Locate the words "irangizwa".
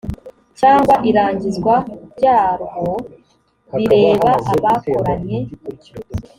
1.09-1.73